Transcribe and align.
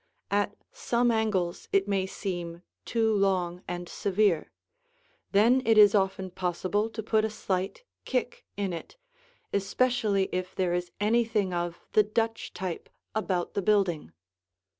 At 0.31 0.55
some 0.71 1.11
angles 1.11 1.67
it 1.71 1.87
may 1.87 2.07
seem 2.07 2.63
too 2.85 3.13
long 3.13 3.61
and 3.67 3.87
severe; 3.87 4.51
then 5.31 5.61
it 5.63 5.77
is 5.77 5.93
often 5.93 6.31
possible 6.31 6.89
to 6.89 7.03
put 7.03 7.23
a 7.23 7.29
slight 7.29 7.83
"kick" 8.03 8.43
in 8.57 8.73
it, 8.73 8.97
especially 9.53 10.27
if 10.31 10.55
there 10.55 10.73
is 10.73 10.91
anything 10.99 11.53
of 11.53 11.85
the 11.93 12.01
Dutch 12.01 12.51
type 12.51 12.89
about 13.13 13.53
the 13.53 13.61
building. 13.61 14.11